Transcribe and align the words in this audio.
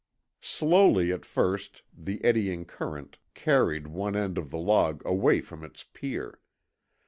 Slowly 0.41 1.11
at 1.13 1.27
first 1.27 1.83
the 1.95 2.25
eddying 2.25 2.65
current 2.65 3.19
carried 3.35 3.85
one 3.85 4.15
end 4.15 4.39
of 4.39 4.49
the 4.49 4.57
log 4.57 5.03
away 5.05 5.41
from 5.41 5.63
its 5.63 5.83
pier. 5.93 6.39